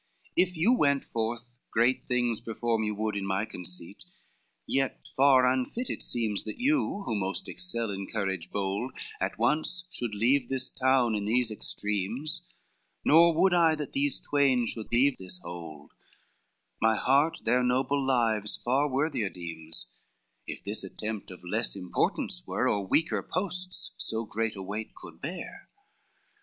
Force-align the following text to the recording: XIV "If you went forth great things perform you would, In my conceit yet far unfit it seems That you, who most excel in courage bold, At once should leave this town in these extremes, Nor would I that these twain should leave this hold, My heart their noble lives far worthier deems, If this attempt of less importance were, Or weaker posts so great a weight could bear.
XIV 0.01 0.31
"If 0.47 0.57
you 0.57 0.75
went 0.75 1.05
forth 1.05 1.51
great 1.69 2.07
things 2.07 2.41
perform 2.41 2.83
you 2.83 2.95
would, 2.95 3.15
In 3.15 3.23
my 3.23 3.45
conceit 3.45 4.03
yet 4.65 4.99
far 5.15 5.45
unfit 5.45 5.91
it 5.91 6.01
seems 6.01 6.43
That 6.43 6.57
you, 6.59 7.03
who 7.05 7.13
most 7.13 7.47
excel 7.47 7.91
in 7.91 8.07
courage 8.07 8.49
bold, 8.49 8.93
At 9.19 9.37
once 9.37 9.87
should 9.91 10.15
leave 10.15 10.49
this 10.49 10.71
town 10.71 11.13
in 11.13 11.25
these 11.25 11.51
extremes, 11.51 12.47
Nor 13.05 13.39
would 13.39 13.53
I 13.53 13.75
that 13.75 13.93
these 13.93 14.19
twain 14.19 14.65
should 14.65 14.91
leave 14.91 15.19
this 15.19 15.37
hold, 15.43 15.91
My 16.81 16.95
heart 16.95 17.41
their 17.45 17.61
noble 17.61 18.03
lives 18.03 18.57
far 18.57 18.87
worthier 18.89 19.29
deems, 19.29 19.93
If 20.47 20.63
this 20.63 20.83
attempt 20.83 21.29
of 21.29 21.43
less 21.43 21.75
importance 21.75 22.41
were, 22.47 22.67
Or 22.67 22.87
weaker 22.87 23.21
posts 23.21 23.91
so 23.99 24.25
great 24.25 24.55
a 24.55 24.63
weight 24.63 24.95
could 24.95 25.21
bear. 25.21 25.69